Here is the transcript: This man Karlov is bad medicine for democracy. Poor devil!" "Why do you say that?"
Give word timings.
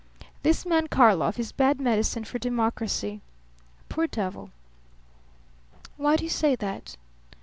This 0.41 0.65
man 0.65 0.87
Karlov 0.87 1.37
is 1.37 1.51
bad 1.51 1.79
medicine 1.79 2.23
for 2.23 2.39
democracy. 2.39 3.21
Poor 3.87 4.07
devil!" 4.07 4.49
"Why 5.95 6.15
do 6.15 6.23
you 6.23 6.29
say 6.31 6.55
that?" 6.55 6.97